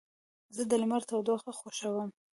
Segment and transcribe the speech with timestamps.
[0.55, 2.09] زه د لمر تودوخه خوښوم.